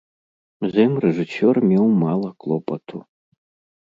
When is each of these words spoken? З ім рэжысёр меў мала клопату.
З 0.69 0.85
ім 0.87 0.93
рэжысёр 1.03 1.55
меў 1.71 1.85
мала 2.05 2.29
клопату. 2.45 2.97